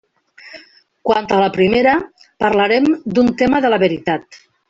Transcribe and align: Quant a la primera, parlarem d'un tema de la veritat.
Quant 1.09 1.27
a 1.35 1.41
la 1.41 1.49
primera, 1.57 1.93
parlarem 2.45 2.89
d'un 3.17 3.31
tema 3.43 3.63
de 3.67 3.75
la 3.75 3.83
veritat. 3.87 4.43